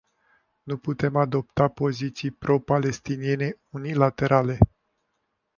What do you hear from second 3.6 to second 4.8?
unilaterale.